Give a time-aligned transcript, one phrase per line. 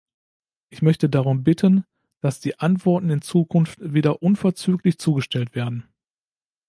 [0.71, 1.85] Ich möchte darum bitten,
[2.21, 5.85] dass die Antworten in Zukunft wieder unverzüglich zugestellt werden.